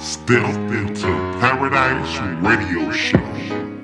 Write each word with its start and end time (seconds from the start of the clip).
Step 0.00 0.54
into 0.70 1.08
Paradise 1.40 2.18
Radio 2.40 2.90
Show. 2.92 3.79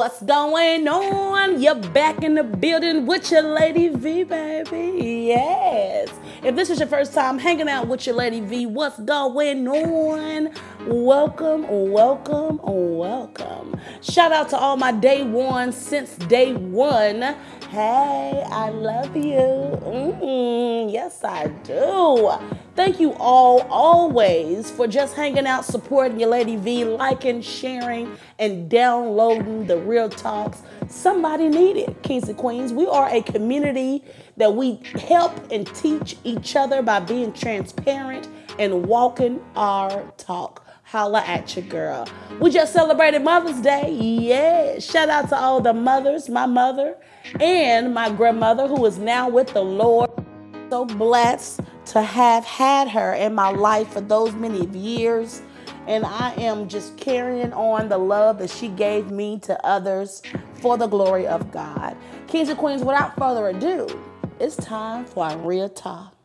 What's 0.00 0.22
going 0.22 0.88
on? 0.88 1.60
You're 1.60 1.74
back 1.74 2.24
in 2.24 2.34
the 2.34 2.42
building 2.42 3.04
with 3.04 3.30
your 3.30 3.42
Lady 3.42 3.88
V, 3.88 4.24
baby. 4.24 5.26
Yes. 5.26 6.08
If 6.42 6.56
this 6.56 6.70
is 6.70 6.78
your 6.78 6.88
first 6.88 7.12
time 7.12 7.38
hanging 7.38 7.68
out 7.68 7.86
with 7.86 8.06
your 8.06 8.14
Lady 8.14 8.40
V, 8.40 8.64
what's 8.64 8.98
going 9.00 9.68
on? 9.68 10.54
Welcome, 10.86 11.66
welcome, 11.68 12.60
welcome. 12.62 13.78
Shout 14.00 14.32
out 14.32 14.48
to 14.48 14.56
all 14.56 14.78
my 14.78 14.90
day 14.90 15.22
one 15.22 15.70
since 15.70 16.16
day 16.16 16.54
one. 16.54 17.36
Hey, 17.70 18.44
I 18.50 18.70
love 18.70 19.16
you. 19.16 19.22
Mm, 19.30 20.92
yes, 20.92 21.22
I 21.22 21.46
do. 21.62 22.32
Thank 22.74 22.98
you 22.98 23.12
all 23.12 23.60
always 23.70 24.72
for 24.72 24.88
just 24.88 25.14
hanging 25.14 25.46
out, 25.46 25.64
supporting 25.64 26.18
your 26.18 26.30
Lady 26.30 26.56
V, 26.56 26.84
liking, 26.84 27.40
sharing, 27.42 28.16
and 28.40 28.68
downloading 28.68 29.68
the 29.68 29.78
real 29.78 30.08
talks. 30.08 30.62
Somebody 30.88 31.48
needed, 31.48 32.02
Kings 32.02 32.28
and 32.28 32.36
Queens. 32.36 32.72
We 32.72 32.88
are 32.88 33.08
a 33.08 33.22
community 33.22 34.02
that 34.36 34.52
we 34.52 34.80
help 35.06 35.52
and 35.52 35.64
teach 35.76 36.16
each 36.24 36.56
other 36.56 36.82
by 36.82 36.98
being 36.98 37.32
transparent 37.32 38.28
and 38.58 38.86
walking 38.86 39.40
our 39.54 40.12
talk. 40.18 40.59
Holla 40.90 41.22
at 41.24 41.54
your 41.54 41.64
girl. 41.66 42.08
We 42.40 42.50
just 42.50 42.72
celebrated 42.72 43.22
Mother's 43.22 43.60
Day. 43.60 43.92
Yeah. 43.92 44.80
Shout 44.80 45.08
out 45.08 45.28
to 45.28 45.36
all 45.36 45.60
the 45.60 45.72
mothers, 45.72 46.28
my 46.28 46.46
mother 46.46 46.96
and 47.38 47.94
my 47.94 48.10
grandmother 48.10 48.66
who 48.66 48.84
is 48.86 48.98
now 48.98 49.28
with 49.28 49.52
the 49.52 49.60
Lord. 49.60 50.10
So 50.68 50.84
blessed 50.84 51.60
to 51.86 52.02
have 52.02 52.44
had 52.44 52.88
her 52.88 53.14
in 53.14 53.36
my 53.36 53.50
life 53.50 53.92
for 53.92 54.00
those 54.00 54.32
many 54.32 54.66
years. 54.76 55.42
And 55.86 56.04
I 56.04 56.34
am 56.34 56.68
just 56.68 56.96
carrying 56.96 57.52
on 57.52 57.88
the 57.88 57.98
love 57.98 58.38
that 58.38 58.50
she 58.50 58.66
gave 58.66 59.12
me 59.12 59.38
to 59.40 59.64
others 59.64 60.22
for 60.54 60.76
the 60.76 60.88
glory 60.88 61.28
of 61.28 61.52
God. 61.52 61.96
Kings 62.26 62.48
and 62.48 62.58
Queens, 62.58 62.82
without 62.82 63.14
further 63.16 63.46
ado, 63.48 63.86
it's 64.40 64.56
time 64.56 65.04
for 65.04 65.24
our 65.24 65.38
real 65.38 65.68
talk. 65.68 66.16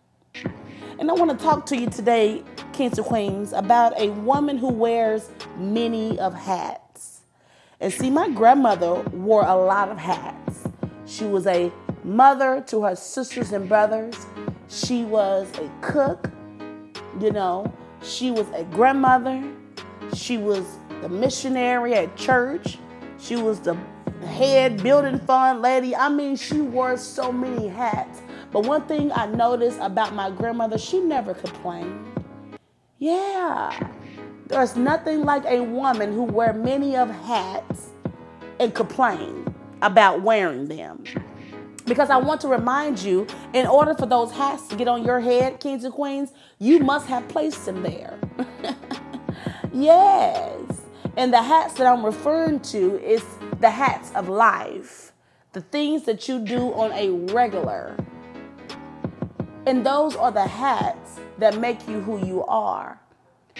And 0.97 1.11
I 1.11 1.13
want 1.13 1.38
to 1.38 1.38
talk 1.38 1.66
to 1.67 1.77
you 1.77 1.88
today, 1.88 2.44
And 2.77 2.97
Queens, 2.97 3.53
about 3.53 3.97
a 3.97 4.09
woman 4.09 4.57
who 4.57 4.67
wears 4.67 5.29
many 5.57 6.19
of 6.19 6.33
hats. 6.33 7.21
And 7.79 7.91
see, 7.91 8.09
my 8.09 8.29
grandmother 8.29 8.95
wore 9.13 9.45
a 9.45 9.55
lot 9.55 9.89
of 9.89 9.97
hats. 9.97 10.67
She 11.05 11.23
was 11.23 11.47
a 11.47 11.71
mother 12.03 12.61
to 12.67 12.83
her 12.83 12.95
sisters 12.95 13.53
and 13.53 13.69
brothers. 13.69 14.25
She 14.67 15.05
was 15.05 15.47
a 15.57 15.71
cook, 15.81 16.29
you 17.21 17.31
know. 17.31 17.71
She 18.03 18.31
was 18.31 18.47
a 18.53 18.65
grandmother. 18.65 19.41
She 20.13 20.37
was 20.37 20.65
the 21.01 21.07
missionary 21.07 21.93
at 21.93 22.15
church. 22.17 22.77
She 23.19 23.37
was 23.37 23.61
the 23.61 23.77
head 24.27 24.83
building 24.83 25.19
fund 25.19 25.61
lady. 25.61 25.95
I 25.95 26.09
mean, 26.09 26.35
she 26.35 26.59
wore 26.59 26.97
so 26.97 27.31
many 27.31 27.69
hats. 27.69 28.21
But 28.51 28.65
one 28.65 28.85
thing 28.85 29.13
I 29.13 29.27
noticed 29.27 29.79
about 29.79 30.13
my 30.13 30.29
grandmother, 30.29 30.77
she 30.77 30.99
never 30.99 31.33
complained. 31.33 32.14
Yeah. 32.97 33.89
There's 34.47 34.75
nothing 34.75 35.23
like 35.23 35.43
a 35.45 35.61
woman 35.61 36.13
who 36.13 36.23
wear 36.23 36.53
many 36.53 36.95
of 36.95 37.09
hats 37.09 37.89
and 38.59 38.73
complain 38.73 39.53
about 39.81 40.21
wearing 40.21 40.67
them. 40.67 41.03
Because 41.85 42.09
I 42.09 42.17
want 42.17 42.41
to 42.41 42.47
remind 42.47 43.00
you, 43.00 43.28
in 43.53 43.67
order 43.67 43.94
for 43.94 44.06
those 44.06 44.31
hats 44.31 44.67
to 44.69 44.75
get 44.75 44.88
on 44.88 45.03
your 45.03 45.19
head, 45.19 45.59
kings 45.59 45.83
and 45.83 45.94
queens, 45.94 46.31
you 46.57 46.79
must 46.79 47.07
have 47.07 47.28
placed 47.28 47.66
them 47.66 47.83
there. 47.83 48.17
yes. 49.73 50.81
And 51.17 51.33
the 51.33 51.44
hats 51.44 51.75
that 51.75 51.88
I'm 51.88 52.06
referring 52.06 52.59
to 52.62 53.00
is 53.03 53.23
the 53.59 53.69
hats 53.69 54.12
of 54.16 54.29
life, 54.29 55.12
the 55.53 55.62
things 55.62 56.03
that 56.03 56.27
you 56.27 56.39
do 56.39 56.73
on 56.73 56.91
a 56.94 57.09
regular. 57.33 57.97
And 59.66 59.85
those 59.85 60.16
are 60.16 60.31
the 60.31 60.47
hats 60.47 61.19
that 61.38 61.59
make 61.59 61.88
you 61.88 62.01
who 62.01 62.25
you 62.25 62.44
are. 62.46 63.00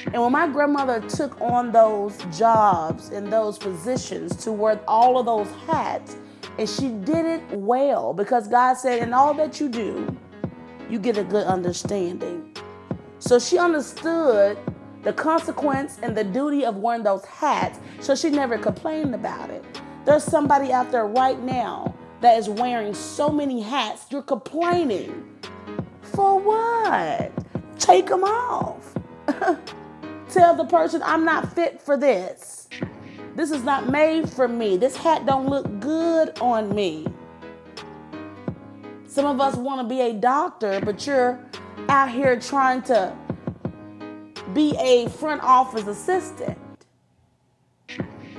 And 0.08 0.22
when 0.22 0.32
my 0.32 0.48
grandmother 0.48 1.02
took 1.02 1.40
on 1.40 1.72
those 1.72 2.18
jobs 2.38 3.10
and 3.10 3.32
those 3.32 3.58
positions 3.58 4.36
to 4.44 4.52
wear 4.52 4.80
all 4.88 5.18
of 5.18 5.26
those 5.26 5.50
hats, 5.68 6.18
and 6.58 6.70
she 6.70 6.90
did 6.90 7.26
it 7.26 7.44
well 7.52 8.14
because 8.14 8.48
God 8.48 8.76
said, 8.76 9.02
in 9.02 9.14
all 9.14 9.34
that 9.36 9.60
you 9.60 9.70
do, 9.70 10.16
you 10.90 11.00
get 11.00 11.18
a 11.18 11.24
good 11.24 11.48
understanding. 11.48 12.56
So 13.20 13.40
she 13.40 13.58
understood 13.58 14.58
the 15.04 15.14
consequence 15.14 16.00
and 16.02 16.16
the 16.16 16.24
duty 16.24 16.66
of 16.66 16.78
wearing 16.78 17.04
those 17.04 17.24
hats, 17.26 17.80
so 18.00 18.16
she 18.16 18.30
never 18.30 18.58
complained 18.58 19.16
about 19.16 19.50
it. 19.50 19.64
There's 20.04 20.24
somebody 20.24 20.72
out 20.72 20.92
there 20.92 21.08
right 21.08 21.40
now 21.42 21.96
that 22.22 22.38
is 22.38 22.50
wearing 22.50 22.94
so 22.94 23.30
many 23.30 23.62
hats, 23.62 24.06
you're 24.10 24.22
complaining. 24.22 25.30
For 26.02 26.40
what? 26.40 27.45
Take 27.80 28.08
them 28.08 28.24
off. 28.24 28.94
Tell 30.30 30.56
the 30.56 30.66
person, 30.66 31.02
I'm 31.04 31.26
not 31.26 31.54
fit 31.54 31.82
for 31.82 31.98
this. 31.98 32.68
This 33.36 33.52
is 33.52 33.64
not 33.64 33.90
made 33.90 34.30
for 34.30 34.48
me. 34.48 34.78
This 34.78 34.96
hat 34.96 35.26
don't 35.26 35.48
look 35.48 35.80
good 35.80 36.38
on 36.40 36.74
me. 36.74 37.06
Some 39.08 39.26
of 39.26 39.40
us 39.40 39.56
want 39.56 39.82
to 39.82 39.88
be 39.88 40.02
a 40.02 40.14
doctor, 40.14 40.82
but 40.82 41.06
you're 41.06 41.40
out 41.90 42.10
here 42.10 42.40
trying 42.40 42.82
to 42.84 43.16
be 44.54 44.76
a 44.78 45.10
front 45.10 45.42
office 45.44 45.88
assistant. 45.88 46.58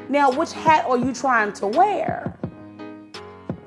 Now, 0.09 0.31
which 0.31 0.53
hat 0.53 0.87
are 0.87 0.99
you 0.99 1.13
trying 1.13 1.53
to 1.55 1.67
wear? 1.67 2.37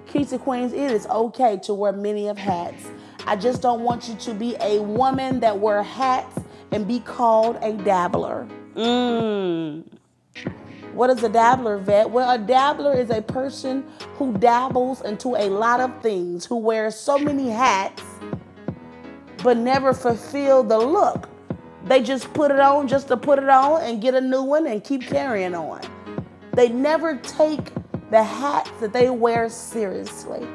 Keys 0.08 0.32
and 0.32 0.42
Queens, 0.42 0.74
it 0.74 0.92
is 0.92 1.06
okay 1.08 1.60
to 1.64 1.74
wear 1.74 1.92
many 1.92 2.28
of 2.28 2.38
hats. 2.38 2.86
I 3.30 3.36
just 3.36 3.62
don't 3.62 3.82
want 3.82 4.10
you 4.10 4.16
to 4.16 4.34
be 4.34 4.56
a 4.60 4.82
woman 4.82 5.40
that 5.42 5.60
wear 5.60 5.84
hats 5.84 6.40
and 6.72 6.88
be 6.88 7.00
called 7.00 7.60
a 7.62 7.74
dabbler. 7.74 8.48
Mmm. 8.74 9.84
What 10.94 11.12
is 11.12 11.22
a 11.22 11.30
dabbler, 11.30 11.78
vet? 11.78 12.10
Well, 12.10 12.28
a 12.28 12.40
dabbler 12.40 12.96
is 12.96 13.12
a 13.12 13.22
person 13.22 13.86
who 14.16 14.34
dabbles 14.34 15.02
into 15.02 15.36
a 15.36 15.48
lot 15.48 15.80
of 15.80 16.02
things, 16.02 16.44
who 16.44 16.56
wears 16.56 16.96
so 16.96 17.20
many 17.20 17.50
hats, 17.50 18.02
but 19.44 19.58
never 19.58 19.94
fulfill 19.94 20.64
the 20.64 20.80
look. 20.80 21.30
They 21.86 22.02
just 22.02 22.34
put 22.34 22.50
it 22.50 22.60
on 22.60 22.88
just 22.88 23.10
to 23.10 23.18
put 23.18 23.38
it 23.38 23.48
on 23.48 23.84
and 23.84 24.02
get 24.02 24.16
a 24.16 24.22
new 24.22 24.42
one 24.42 24.66
and 24.66 24.84
keep 24.84 25.04
carrying 25.04 25.54
on. 25.54 25.82
They 26.54 26.70
never 26.70 27.16
take 27.18 27.74
the 28.10 28.24
hats 28.24 28.72
that 28.82 28.92
they 28.92 29.12
wear 29.12 29.50
seriously. 29.50 30.48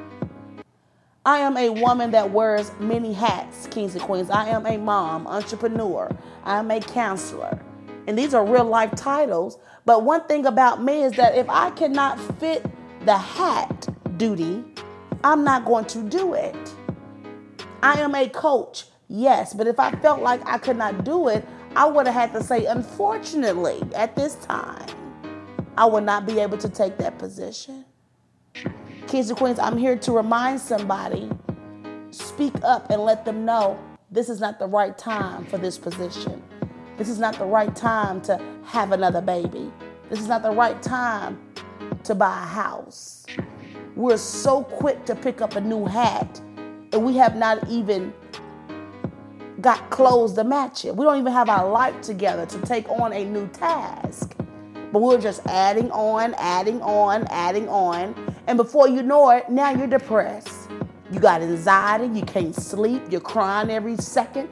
I 1.26 1.38
am 1.38 1.56
a 1.56 1.70
woman 1.70 2.10
that 2.10 2.32
wears 2.32 2.70
many 2.78 3.14
hats, 3.14 3.66
kings 3.68 3.94
and 3.94 4.04
queens. 4.04 4.28
I 4.28 4.46
am 4.48 4.66
a 4.66 4.76
mom, 4.76 5.26
entrepreneur. 5.26 6.14
I 6.44 6.58
am 6.58 6.70
a 6.70 6.80
counselor. 6.80 7.58
And 8.06 8.18
these 8.18 8.34
are 8.34 8.44
real 8.44 8.64
life 8.64 8.94
titles. 8.94 9.58
But 9.86 10.02
one 10.02 10.24
thing 10.24 10.44
about 10.44 10.82
me 10.82 11.02
is 11.02 11.12
that 11.14 11.34
if 11.34 11.48
I 11.48 11.70
cannot 11.70 12.20
fit 12.38 12.66
the 13.06 13.16
hat 13.16 13.88
duty, 14.18 14.62
I'm 15.22 15.44
not 15.44 15.64
going 15.64 15.86
to 15.86 16.02
do 16.02 16.34
it. 16.34 16.74
I 17.82 18.00
am 18.00 18.14
a 18.14 18.28
coach, 18.28 18.84
yes, 19.08 19.54
but 19.54 19.66
if 19.66 19.80
I 19.80 19.92
felt 19.92 20.20
like 20.20 20.46
I 20.46 20.58
could 20.58 20.76
not 20.76 21.04
do 21.04 21.28
it, 21.28 21.46
I 21.74 21.86
would 21.86 22.06
have 22.06 22.14
had 22.14 22.32
to 22.38 22.42
say, 22.42 22.66
unfortunately, 22.66 23.82
at 23.94 24.14
this 24.14 24.34
time, 24.36 24.88
I 25.78 25.86
would 25.86 26.04
not 26.04 26.26
be 26.26 26.38
able 26.40 26.58
to 26.58 26.68
take 26.68 26.98
that 26.98 27.18
position. 27.18 27.86
Kings 29.06 29.28
and 29.28 29.38
Queens, 29.38 29.58
I'm 29.58 29.76
here 29.76 29.96
to 29.96 30.12
remind 30.12 30.60
somebody 30.60 31.30
speak 32.10 32.54
up 32.62 32.90
and 32.90 33.02
let 33.02 33.24
them 33.24 33.44
know 33.44 33.78
this 34.10 34.28
is 34.28 34.40
not 34.40 34.58
the 34.58 34.66
right 34.66 34.96
time 34.96 35.44
for 35.46 35.58
this 35.58 35.78
position. 35.78 36.42
This 36.96 37.08
is 37.08 37.18
not 37.18 37.38
the 37.38 37.44
right 37.44 37.74
time 37.74 38.20
to 38.22 38.40
have 38.64 38.92
another 38.92 39.20
baby. 39.20 39.70
This 40.08 40.20
is 40.20 40.28
not 40.28 40.42
the 40.42 40.50
right 40.50 40.80
time 40.82 41.40
to 42.04 42.14
buy 42.14 42.42
a 42.42 42.46
house. 42.46 43.26
We're 43.96 44.16
so 44.16 44.62
quick 44.64 45.04
to 45.06 45.14
pick 45.14 45.40
up 45.40 45.56
a 45.56 45.60
new 45.60 45.84
hat, 45.84 46.40
and 46.92 47.04
we 47.04 47.16
have 47.16 47.36
not 47.36 47.68
even 47.68 48.12
got 49.60 49.90
clothes 49.90 50.34
to 50.34 50.44
match 50.44 50.84
it. 50.84 50.94
We 50.94 51.04
don't 51.04 51.18
even 51.18 51.32
have 51.32 51.48
our 51.48 51.68
life 51.68 52.00
together 52.00 52.46
to 52.46 52.58
take 52.62 52.88
on 52.88 53.12
a 53.12 53.24
new 53.24 53.48
task. 53.48 54.34
But 54.94 55.02
we're 55.02 55.20
just 55.20 55.44
adding 55.46 55.90
on, 55.90 56.34
adding 56.34 56.80
on, 56.80 57.26
adding 57.28 57.68
on. 57.68 58.14
And 58.46 58.56
before 58.56 58.86
you 58.86 59.02
know 59.02 59.28
it, 59.30 59.50
now 59.50 59.70
you're 59.70 59.88
depressed. 59.88 60.70
You 61.10 61.18
got 61.18 61.42
anxiety, 61.42 62.16
you 62.16 62.24
can't 62.24 62.54
sleep, 62.54 63.02
you're 63.10 63.20
crying 63.20 63.70
every 63.70 63.96
second 63.96 64.48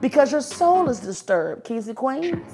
because 0.00 0.30
your 0.30 0.40
soul 0.40 0.88
is 0.88 1.00
disturbed, 1.00 1.64
kings 1.64 1.88
and 1.88 1.96
queens. 1.96 2.46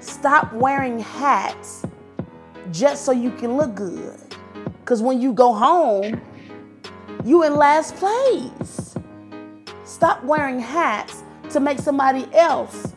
Stop 0.00 0.50
wearing 0.54 0.98
hats 0.98 1.84
just 2.72 3.04
so 3.04 3.12
you 3.12 3.32
can 3.32 3.58
look 3.58 3.74
good. 3.74 4.18
Because 4.80 5.02
when 5.02 5.20
you 5.20 5.34
go 5.34 5.52
home, 5.52 6.22
you 7.22 7.44
in 7.44 7.54
last 7.54 7.96
place. 7.96 8.94
Stop 9.84 10.24
wearing 10.24 10.58
hats 10.58 11.22
to 11.50 11.60
make 11.60 11.80
somebody 11.80 12.26
else 12.32 12.95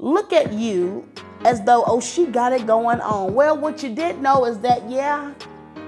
look 0.00 0.32
at 0.32 0.52
you 0.52 1.06
as 1.44 1.62
though, 1.62 1.84
oh, 1.86 2.00
she 2.00 2.26
got 2.26 2.52
it 2.52 2.66
going 2.66 3.00
on. 3.00 3.34
Well, 3.34 3.56
what 3.56 3.82
you 3.82 3.94
did 3.94 4.20
know 4.20 4.44
is 4.46 4.58
that, 4.60 4.88
yeah, 4.88 5.32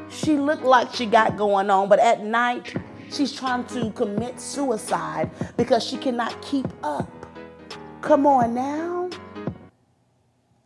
she 0.08 0.36
looked 0.36 0.62
like 0.62 0.94
she 0.94 1.06
got 1.06 1.36
going 1.36 1.70
on, 1.70 1.88
but 1.88 1.98
at 1.98 2.22
night, 2.22 2.74
she's 3.10 3.32
trying 3.32 3.64
to 3.66 3.90
commit 3.92 4.38
suicide 4.38 5.30
because 5.56 5.84
she 5.84 5.96
cannot 5.96 6.40
keep 6.42 6.66
up. 6.82 7.10
Come 8.02 8.26
on 8.26 8.54
now. 8.54 9.10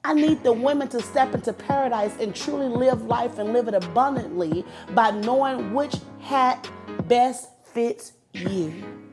I 0.04 0.14
need 0.14 0.42
the 0.44 0.52
women 0.52 0.88
to 0.88 1.02
step 1.02 1.34
into 1.34 1.52
paradise 1.52 2.14
and 2.20 2.34
truly 2.34 2.68
live 2.68 3.02
life 3.02 3.38
and 3.38 3.52
live 3.52 3.66
it 3.66 3.74
abundantly 3.74 4.64
by 4.94 5.10
knowing 5.10 5.74
which 5.74 5.96
hat 6.20 6.68
best 7.08 7.48
fits 7.64 8.12
you. 8.32 9.05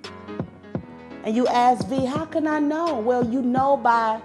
And 1.23 1.35
you 1.35 1.47
ask 1.47 1.87
V, 1.87 2.05
how 2.05 2.25
can 2.25 2.47
I 2.47 2.59
know? 2.59 2.99
Well, 2.99 3.25
you 3.25 3.41
know 3.41 3.77
by 3.77 4.21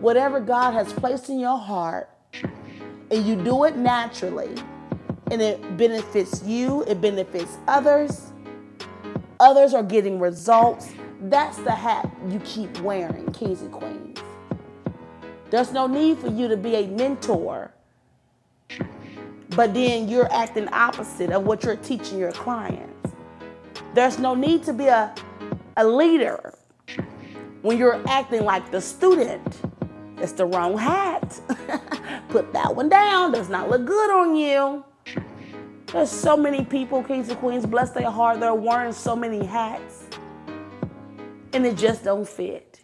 whatever 0.00 0.40
God 0.40 0.72
has 0.72 0.92
placed 0.92 1.28
in 1.28 1.38
your 1.38 1.58
heart, 1.58 2.08
and 3.10 3.24
you 3.26 3.36
do 3.36 3.64
it 3.64 3.76
naturally, 3.76 4.54
and 5.30 5.42
it 5.42 5.76
benefits 5.76 6.42
you, 6.42 6.82
it 6.84 7.00
benefits 7.00 7.58
others. 7.68 8.32
Others 9.40 9.74
are 9.74 9.82
getting 9.82 10.18
results. 10.18 10.92
That's 11.20 11.58
the 11.58 11.72
hat 11.72 12.10
you 12.28 12.40
keep 12.40 12.78
wearing, 12.80 13.30
kings 13.32 13.60
and 13.60 13.70
queens. 13.70 14.18
There's 15.50 15.72
no 15.72 15.86
need 15.86 16.18
for 16.18 16.28
you 16.28 16.48
to 16.48 16.56
be 16.56 16.76
a 16.76 16.86
mentor, 16.86 17.72
but 19.50 19.74
then 19.74 20.08
you're 20.08 20.32
acting 20.32 20.68
opposite 20.72 21.30
of 21.30 21.44
what 21.44 21.62
you're 21.62 21.76
teaching 21.76 22.18
your 22.18 22.32
clients. 22.32 23.12
There's 23.94 24.18
no 24.18 24.34
need 24.34 24.64
to 24.64 24.72
be 24.72 24.86
a, 24.86 25.14
a 25.76 25.86
leader 25.86 26.54
when 27.62 27.78
you're 27.78 28.02
acting 28.08 28.44
like 28.44 28.70
the 28.70 28.80
student. 28.80 29.60
It's 30.18 30.32
the 30.32 30.46
wrong 30.46 30.78
hat. 30.78 31.40
Put 32.28 32.52
that 32.52 32.74
one 32.74 32.88
down. 32.88 33.32
Does 33.32 33.48
not 33.48 33.68
look 33.68 33.84
good 33.84 34.10
on 34.10 34.36
you. 34.36 34.84
There's 35.92 36.10
so 36.10 36.36
many 36.36 36.64
people, 36.64 37.02
kings 37.02 37.28
and 37.28 37.38
queens, 37.38 37.64
bless 37.64 37.90
their 37.90 38.10
heart, 38.10 38.40
they're 38.40 38.54
wearing 38.54 38.92
so 38.92 39.14
many 39.14 39.46
hats. 39.46 40.04
And 41.52 41.64
it 41.64 41.76
just 41.76 42.02
don't 42.02 42.28
fit. 42.28 42.80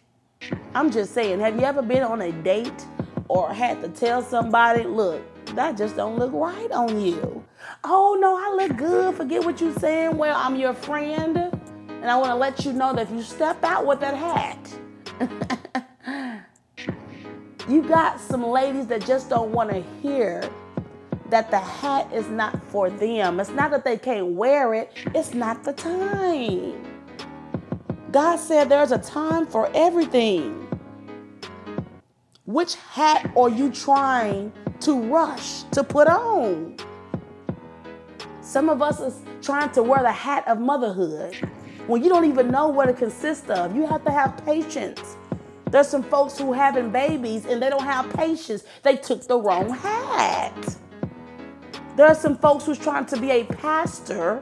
I'm 0.73 0.89
just 0.89 1.13
saying, 1.13 1.39
have 1.41 1.55
you 1.55 1.63
ever 1.63 1.81
been 1.81 2.03
on 2.03 2.21
a 2.21 2.31
date 2.31 2.85
or 3.27 3.53
had 3.53 3.81
to 3.81 3.89
tell 3.89 4.21
somebody, 4.21 4.83
look, 4.83 5.21
that 5.47 5.77
just 5.77 5.95
don't 5.97 6.17
look 6.17 6.31
right 6.33 6.71
on 6.71 7.01
you? 7.01 7.43
Oh 7.83 8.17
no, 8.19 8.37
I 8.37 8.65
look 8.65 8.77
good. 8.77 9.15
Forget 9.15 9.43
what 9.43 9.59
you're 9.59 9.73
saying. 9.73 10.17
Well, 10.17 10.35
I'm 10.37 10.55
your 10.55 10.73
friend. 10.73 11.52
And 12.03 12.11
I 12.11 12.17
want 12.17 12.31
to 12.31 12.35
let 12.35 12.65
you 12.65 12.73
know 12.73 12.93
that 12.93 13.03
if 13.03 13.11
you 13.11 13.21
step 13.21 13.63
out 13.63 13.85
with 13.85 14.01
that 14.01 14.13
hat, 14.13 14.59
you 17.69 17.81
got 17.81 18.19
some 18.19 18.45
ladies 18.45 18.87
that 18.87 19.05
just 19.05 19.29
don't 19.29 19.53
want 19.53 19.69
to 19.69 19.81
hear 20.01 20.43
that 21.29 21.49
the 21.49 21.59
hat 21.59 22.11
is 22.11 22.27
not 22.27 22.61
for 22.67 22.89
them. 22.89 23.39
It's 23.39 23.51
not 23.51 23.71
that 23.71 23.85
they 23.85 23.97
can't 23.97 24.33
wear 24.33 24.73
it, 24.73 24.91
it's 25.15 25.33
not 25.33 25.63
the 25.63 25.71
time. 25.71 26.83
God 28.11 28.35
said 28.35 28.67
there's 28.67 28.91
a 28.91 28.97
time 28.97 29.47
for 29.47 29.71
everything. 29.73 30.67
Which 32.45 32.75
hat 32.75 33.31
are 33.37 33.47
you 33.47 33.71
trying 33.71 34.51
to 34.81 35.01
rush 35.03 35.63
to 35.71 35.85
put 35.85 36.09
on? 36.09 36.75
Some 38.41 38.67
of 38.67 38.81
us 38.81 38.99
is 38.99 39.21
trying 39.41 39.71
to 39.71 39.81
wear 39.81 40.03
the 40.03 40.11
hat 40.11 40.45
of 40.49 40.59
motherhood 40.59 41.49
when 41.87 42.03
you 42.03 42.09
don't 42.09 42.25
even 42.25 42.49
know 42.49 42.67
what 42.67 42.89
it 42.89 42.97
consists 42.97 43.49
of. 43.49 43.75
You 43.75 43.85
have 43.85 44.03
to 44.05 44.11
have 44.11 44.43
patience. 44.45 45.17
There's 45.69 45.87
some 45.87 46.03
folks 46.03 46.37
who 46.37 46.53
having 46.53 46.91
babies 46.91 47.45
and 47.45 47.61
they 47.61 47.69
don't 47.69 47.83
have 47.83 48.11
patience. 48.13 48.63
They 48.83 48.95
took 48.95 49.27
the 49.27 49.37
wrong 49.37 49.69
hat. 49.69 50.77
There 51.95 52.07
are 52.07 52.15
some 52.15 52.37
folks 52.37 52.65
who's 52.65 52.79
trying 52.79 53.05
to 53.07 53.19
be 53.19 53.31
a 53.31 53.43
pastor, 53.43 54.41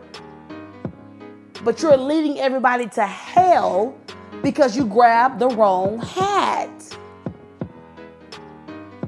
but 1.63 1.81
you're 1.81 1.97
leading 1.97 2.39
everybody 2.39 2.87
to 2.89 3.05
hell 3.05 3.97
because 4.41 4.75
you 4.75 4.85
grabbed 4.85 5.39
the 5.39 5.49
wrong 5.49 5.99
hat. 5.99 6.97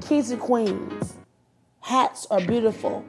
Kings 0.00 0.30
and 0.30 0.40
queens, 0.40 1.14
hats 1.80 2.26
are 2.30 2.40
beautiful. 2.40 3.04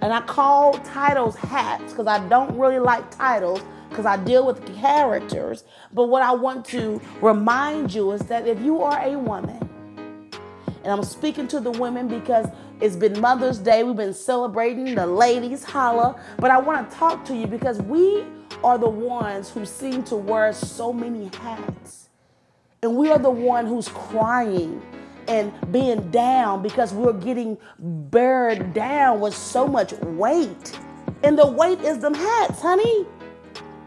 And 0.00 0.12
I 0.12 0.20
call 0.20 0.74
titles 0.74 1.36
hats 1.36 1.92
because 1.92 2.06
I 2.06 2.26
don't 2.28 2.56
really 2.58 2.78
like 2.78 3.10
titles 3.10 3.60
because 3.88 4.06
I 4.06 4.16
deal 4.16 4.46
with 4.46 4.64
characters. 4.76 5.64
But 5.92 6.04
what 6.04 6.22
I 6.22 6.32
want 6.32 6.64
to 6.66 7.00
remind 7.20 7.92
you 7.92 8.12
is 8.12 8.22
that 8.22 8.46
if 8.46 8.60
you 8.60 8.82
are 8.82 9.00
a 9.00 9.18
woman, 9.18 9.68
and 10.82 10.92
I'm 10.92 11.02
speaking 11.02 11.48
to 11.48 11.60
the 11.60 11.72
women 11.72 12.06
because 12.06 12.46
it's 12.80 12.94
been 12.94 13.20
Mother's 13.20 13.58
Day, 13.58 13.82
we've 13.82 13.96
been 13.96 14.14
celebrating 14.14 14.94
the 14.94 15.06
ladies, 15.06 15.64
holla. 15.64 16.20
But 16.38 16.50
I 16.50 16.58
want 16.58 16.88
to 16.88 16.96
talk 16.96 17.24
to 17.24 17.36
you 17.36 17.46
because 17.46 17.82
we 17.82 18.24
are 18.62 18.78
the 18.78 18.88
ones 18.88 19.50
who 19.50 19.66
seem 19.66 20.02
to 20.04 20.16
wear 20.16 20.52
so 20.52 20.92
many 20.92 21.30
hats. 21.38 22.08
And 22.82 22.96
we 22.96 23.10
are 23.10 23.18
the 23.18 23.30
one 23.30 23.66
who's 23.66 23.88
crying 23.88 24.80
and 25.26 25.52
being 25.72 26.10
down 26.10 26.62
because 26.62 26.92
we're 26.92 27.12
getting 27.12 27.58
buried 27.78 28.72
down 28.72 29.20
with 29.20 29.34
so 29.34 29.66
much 29.66 29.92
weight. 30.02 30.78
And 31.22 31.38
the 31.38 31.46
weight 31.46 31.80
is 31.80 31.98
them 31.98 32.14
hats, 32.14 32.60
honey. 32.60 33.06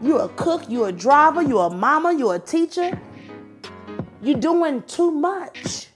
You 0.02 0.18
a 0.18 0.28
cook, 0.30 0.64
you're 0.68 0.88
a 0.88 0.92
driver, 0.92 1.42
you're 1.42 1.66
a 1.66 1.70
mama, 1.70 2.14
you're 2.16 2.36
a 2.36 2.38
teacher. 2.38 2.98
You're 4.22 4.40
doing 4.40 4.82
too 4.84 5.10
much. 5.10 5.88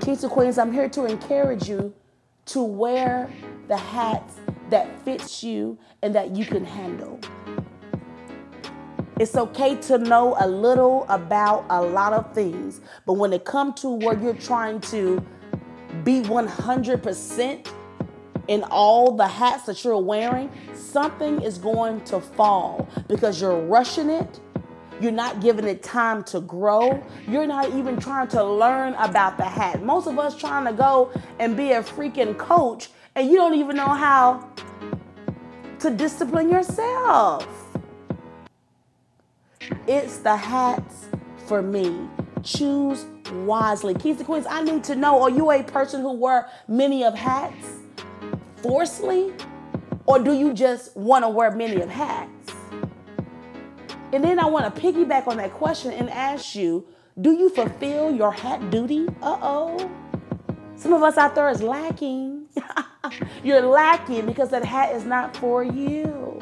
Kings 0.00 0.24
and 0.24 0.32
Queens, 0.32 0.56
I'm 0.56 0.72
here 0.72 0.88
to 0.88 1.04
encourage 1.04 1.68
you 1.68 1.92
to 2.46 2.62
wear 2.62 3.30
the 3.68 3.76
hats 3.76 4.36
that 4.70 5.04
fits 5.04 5.44
you 5.44 5.78
and 6.00 6.14
that 6.14 6.34
you 6.34 6.46
can 6.46 6.64
handle. 6.64 7.20
It's 9.20 9.36
okay 9.36 9.76
to 9.82 9.98
know 9.98 10.34
a 10.40 10.48
little 10.48 11.04
about 11.10 11.66
a 11.68 11.80
lot 11.80 12.14
of 12.14 12.34
things, 12.34 12.80
but 13.06 13.12
when 13.14 13.34
it 13.34 13.44
comes 13.44 13.82
to 13.82 13.90
where 13.90 14.18
you're 14.18 14.34
trying 14.34 14.80
to 14.80 15.24
be 16.04 16.22
100% 16.22 17.68
in 18.48 18.64
all 18.64 19.12
the 19.12 19.26
hats 19.26 19.64
that 19.64 19.84
you're 19.84 19.98
wearing, 19.98 20.50
something 20.74 21.40
is 21.42 21.58
going 21.58 22.02
to 22.04 22.20
fall 22.20 22.88
because 23.08 23.40
you're 23.40 23.60
rushing 23.60 24.10
it. 24.10 24.40
You're 25.00 25.12
not 25.12 25.40
giving 25.40 25.64
it 25.64 25.82
time 25.82 26.22
to 26.24 26.40
grow. 26.40 27.02
You're 27.26 27.46
not 27.46 27.72
even 27.74 27.98
trying 27.98 28.28
to 28.28 28.44
learn 28.44 28.94
about 28.94 29.36
the 29.36 29.44
hat. 29.44 29.82
Most 29.82 30.06
of 30.06 30.18
us 30.18 30.36
trying 30.36 30.64
to 30.66 30.72
go 30.72 31.10
and 31.40 31.56
be 31.56 31.72
a 31.72 31.82
freaking 31.82 32.36
coach 32.38 32.88
and 33.14 33.28
you 33.28 33.36
don't 33.36 33.54
even 33.54 33.76
know 33.76 33.88
how 33.88 34.48
to 35.80 35.90
discipline 35.90 36.48
yourself. 36.50 37.46
It's 39.86 40.18
the 40.18 40.36
hats 40.36 41.06
for 41.46 41.62
me. 41.62 42.08
Choose 42.42 43.06
wisely. 43.32 43.94
Keys 43.94 44.18
and 44.18 44.26
Queens, 44.26 44.46
I 44.48 44.62
need 44.62 44.84
to 44.84 44.94
know 44.94 45.22
are 45.22 45.30
you 45.30 45.50
a 45.50 45.62
person 45.62 46.00
who 46.00 46.12
wear 46.12 46.48
many 46.68 47.04
of 47.04 47.14
hats 47.14 47.81
forcefully? 48.62 49.32
Or 50.06 50.18
do 50.18 50.32
you 50.32 50.52
just 50.52 50.96
want 50.96 51.24
to 51.24 51.28
wear 51.28 51.50
many 51.50 51.80
of 51.80 51.88
hats? 51.88 52.54
And 54.12 54.22
then 54.22 54.38
I 54.38 54.46
want 54.46 54.74
to 54.74 54.80
piggyback 54.80 55.26
on 55.26 55.38
that 55.38 55.52
question 55.52 55.92
and 55.92 56.10
ask 56.10 56.54
you 56.54 56.86
do 57.20 57.32
you 57.32 57.50
fulfill 57.50 58.14
your 58.14 58.32
hat 58.32 58.70
duty? 58.70 59.06
Uh 59.20 59.38
oh. 59.42 59.90
Some 60.76 60.94
of 60.94 61.02
us 61.02 61.18
out 61.18 61.34
there 61.34 61.48
is 61.50 61.62
lacking. 61.62 62.46
You're 63.44 63.60
lacking 63.60 64.24
because 64.24 64.48
that 64.50 64.64
hat 64.64 64.94
is 64.94 65.04
not 65.04 65.36
for 65.36 65.62
you. 65.62 66.40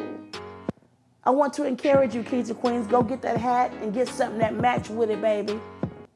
I 1.25 1.31
want 1.31 1.53
to 1.55 1.65
encourage 1.65 2.15
you, 2.15 2.23
kids 2.23 2.51
and 2.51 2.59
queens, 2.59 2.87
go 2.87 3.03
get 3.03 3.21
that 3.23 3.37
hat 3.37 3.73
and 3.83 3.93
get 3.93 4.09
something 4.09 4.39
that 4.39 4.55
match 4.55 4.89
with 4.89 5.11
it, 5.11 5.21
baby. 5.21 5.61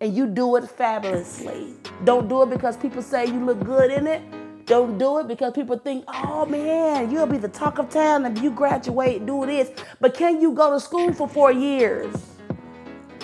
And 0.00 0.16
you 0.16 0.26
do 0.26 0.56
it 0.56 0.68
fabulously. 0.68 1.74
Don't 2.04 2.28
do 2.28 2.42
it 2.42 2.50
because 2.50 2.76
people 2.76 3.02
say 3.02 3.26
you 3.26 3.44
look 3.44 3.62
good 3.64 3.90
in 3.90 4.06
it. 4.06 4.22
Don't 4.66 4.96
do 4.96 5.18
it 5.18 5.28
because 5.28 5.52
people 5.52 5.78
think, 5.78 6.04
oh 6.08 6.46
man, 6.46 7.10
you'll 7.10 7.26
be 7.26 7.36
the 7.36 7.48
talk 7.48 7.78
of 7.78 7.90
town 7.90 8.24
if 8.24 8.42
you 8.42 8.50
graduate 8.50 9.18
and 9.18 9.26
do 9.26 9.44
this. 9.44 9.70
But 10.00 10.14
can 10.14 10.40
you 10.40 10.52
go 10.52 10.72
to 10.72 10.80
school 10.80 11.12
for 11.12 11.28
four 11.28 11.52
years? 11.52 12.14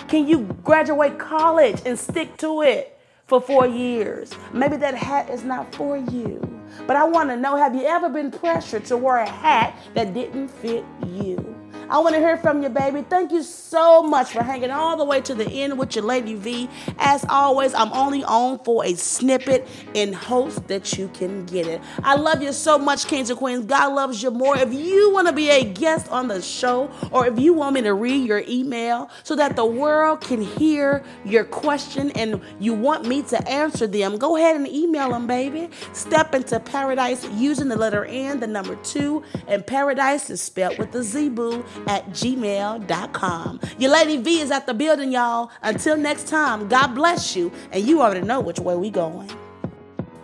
Can 0.07 0.27
you 0.27 0.43
graduate 0.63 1.17
college 1.17 1.81
and 1.85 1.97
stick 1.97 2.37
to 2.37 2.61
it 2.61 2.99
for 3.25 3.41
four 3.41 3.65
years? 3.65 4.31
Maybe 4.53 4.77
that 4.77 4.93
hat 4.93 5.29
is 5.31 5.43
not 5.43 5.73
for 5.73 5.97
you. 5.97 6.39
But 6.85 6.95
I 6.95 7.05
want 7.05 7.29
to 7.29 7.37
know 7.37 7.55
have 7.55 7.73
you 7.73 7.85
ever 7.85 8.09
been 8.09 8.29
pressured 8.29 8.85
to 8.85 8.97
wear 8.97 9.17
a 9.17 9.29
hat 9.29 9.75
that 9.95 10.13
didn't 10.13 10.49
fit 10.49 10.85
you? 11.07 11.55
I 11.91 11.99
want 11.99 12.15
to 12.15 12.21
hear 12.21 12.37
from 12.37 12.63
you, 12.63 12.69
baby. 12.69 13.01
Thank 13.01 13.33
you 13.33 13.43
so 13.43 14.01
much 14.01 14.31
for 14.31 14.41
hanging 14.41 14.71
all 14.71 14.95
the 14.95 15.03
way 15.03 15.19
to 15.19 15.35
the 15.35 15.45
end 15.45 15.77
with 15.77 15.93
your 15.93 16.05
Lady 16.05 16.35
V. 16.35 16.69
As 16.97 17.25
always, 17.27 17.73
I'm 17.73 17.91
only 17.91 18.23
on 18.23 18.59
for 18.59 18.85
a 18.85 18.93
snippet 18.93 19.67
in 19.93 20.13
hopes 20.13 20.55
that 20.67 20.97
you 20.97 21.09
can 21.09 21.45
get 21.45 21.67
it. 21.67 21.81
I 22.01 22.15
love 22.15 22.41
you 22.41 22.53
so 22.53 22.77
much, 22.77 23.07
Kings 23.07 23.29
and 23.29 23.37
Queens. 23.37 23.65
God 23.65 23.93
loves 23.93 24.23
you 24.23 24.31
more. 24.31 24.55
If 24.55 24.73
you 24.73 25.11
want 25.11 25.27
to 25.27 25.33
be 25.33 25.49
a 25.49 25.65
guest 25.65 26.07
on 26.07 26.29
the 26.29 26.41
show, 26.41 26.89
or 27.11 27.27
if 27.27 27.37
you 27.37 27.51
want 27.51 27.75
me 27.75 27.81
to 27.81 27.93
read 27.93 28.25
your 28.25 28.43
email 28.47 29.09
so 29.23 29.35
that 29.35 29.57
the 29.57 29.65
world 29.65 30.21
can 30.21 30.41
hear 30.41 31.03
your 31.25 31.43
question 31.43 32.11
and 32.11 32.39
you 32.57 32.73
want 32.73 33.05
me 33.05 33.21
to 33.23 33.49
answer 33.49 33.85
them, 33.85 34.17
go 34.17 34.37
ahead 34.37 34.55
and 34.55 34.65
email 34.65 35.09
them, 35.09 35.27
baby. 35.27 35.69
Step 35.91 36.33
into 36.35 36.57
paradise 36.57 37.27
using 37.31 37.67
the 37.67 37.75
letter 37.75 38.05
N, 38.05 38.39
the 38.39 38.47
number 38.47 38.77
two, 38.77 39.23
and 39.45 39.67
paradise 39.67 40.29
is 40.29 40.41
spelled 40.41 40.77
with 40.77 40.93
the 40.93 41.03
Z 41.03 41.27
boo 41.27 41.65
at 41.87 42.09
gmail.com. 42.09 43.59
Your 43.77 43.91
Lady 43.91 44.17
V 44.17 44.39
is 44.39 44.51
at 44.51 44.65
the 44.67 44.73
building, 44.73 45.11
y'all. 45.11 45.51
Until 45.61 45.97
next 45.97 46.27
time, 46.27 46.67
God 46.67 46.93
bless 46.95 47.35
you, 47.35 47.51
and 47.71 47.83
you 47.83 48.01
already 48.01 48.21
know 48.21 48.39
which 48.39 48.59
way 48.59 48.75
we 48.75 48.89
going. 48.89 49.29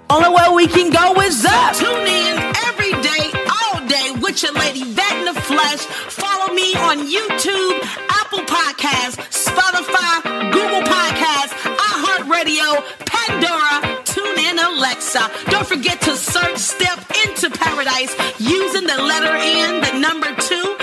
Only 0.09 0.29
way 0.29 0.47
we 0.55 0.67
can 0.67 0.89
go 0.89 1.19
is 1.21 1.45
up. 1.45 1.75
Tune 1.75 2.07
in 2.07 2.37
every 2.67 2.91
day, 3.03 3.27
all 3.51 3.85
day 3.87 4.11
with 4.21 4.41
your 4.41 4.53
lady 4.53 4.83
Vet 4.83 5.17
in 5.17 5.25
the 5.25 5.41
flesh. 5.41 5.79
Follow 6.07 6.53
me 6.53 6.73
on 6.75 6.99
YouTube, 6.99 7.79
Apple 8.07 8.39
Podcasts, 8.47 9.19
Spotify, 9.35 10.51
Google 10.53 10.81
Podcasts, 10.87 11.51
iHeartRadio, 11.75 13.05
Pandora, 13.05 13.99
TuneIn, 14.05 14.77
Alexa. 14.77 15.29
Don't 15.51 15.67
forget 15.67 15.99
to 16.01 16.15
search 16.15 16.57
Step 16.57 16.99
into 17.25 17.49
Paradise 17.49 18.15
using 18.39 18.87
the 18.87 19.01
letter 19.01 19.35
N, 19.35 19.81
the 19.81 19.99
number 19.99 20.33
two, 20.35 20.77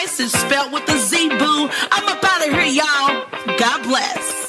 and 0.00 0.20
is 0.20 0.32
spelled 0.32 0.72
with 0.72 0.88
a 0.88 0.98
Z 0.98 1.28
boo. 1.28 1.68
I'm 1.92 2.08
up 2.08 2.24
out 2.24 2.46
of 2.46 2.54
here, 2.54 2.64
y'all. 2.64 3.26
God 3.58 3.82
bless. 3.82 4.39